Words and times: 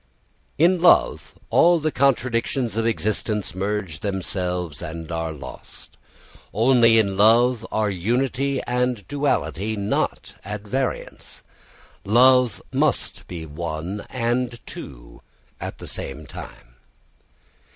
In 0.57 0.81
love 0.81 1.35
all 1.51 1.77
the 1.77 1.91
contradictions 1.91 2.75
of 2.75 2.87
existence 2.87 3.53
merge 3.53 3.99
themselves 3.99 4.81
and 4.81 5.11
are 5.11 5.31
lost. 5.31 5.95
Only 6.55 6.97
in 6.97 7.15
love 7.17 7.67
are 7.71 7.91
unity 7.91 8.63
and 8.63 9.07
duality 9.07 9.75
not 9.75 10.33
at 10.43 10.61
variance. 10.63 11.43
Love 12.03 12.63
must 12.73 13.27
be 13.27 13.45
one 13.45 14.03
and 14.09 14.59
two 14.65 15.21
at 15.59 15.77
the 15.77 15.85
same 15.85 16.25
time. 16.25 16.77